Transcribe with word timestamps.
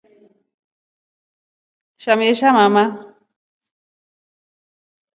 Shamesha 2.01 2.47
mma. 2.69 2.85